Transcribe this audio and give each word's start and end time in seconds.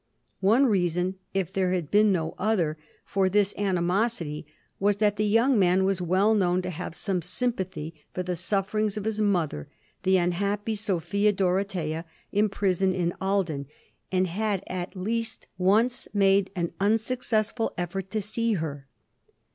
One 0.39 0.65
reason, 0.65 1.19
if 1.31 1.53
there 1.53 1.73
had 1.73 1.91
been 1.91 2.11
no 2.11 2.33
other, 2.39 2.75
for 3.05 3.29
this 3.29 3.53
animosity 3.55 4.47
was 4.79 4.97
that 4.97 5.15
the 5.15 5.25
young 5.27 5.59
man 5.59 5.83
was 5.85 6.01
well 6.01 6.33
known 6.33 6.63
to 6.63 6.71
have 6.71 6.95
some 6.95 7.21
sympathy 7.21 7.93
for 8.11 8.23
the 8.23 8.35
sufferings 8.35 8.97
of 8.97 9.05
his 9.05 9.21
mother, 9.21 9.67
the 10.01 10.17
unhappy 10.17 10.73
Sophia 10.73 11.31
Dorothea, 11.31 12.05
imprisoned 12.31 12.95
in 12.95 13.13
Ahlden, 13.21 13.67
and 14.11 14.25
he 14.25 14.39
had 14.39 14.63
at 14.65 14.95
least 14.95 15.45
once 15.59 16.07
made 16.15 16.49
an 16.55 16.71
un 16.79 16.97
successful 16.97 17.71
effort 17.77 18.09
to 18.09 18.21
see 18.23 18.53
her. 18.53 18.87